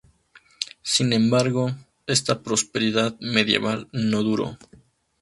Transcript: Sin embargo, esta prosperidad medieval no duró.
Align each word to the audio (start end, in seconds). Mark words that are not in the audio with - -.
Sin 0.81 1.13
embargo, 1.13 1.75
esta 2.07 2.41
prosperidad 2.41 3.15
medieval 3.19 3.87
no 3.91 4.23
duró. 4.23 4.57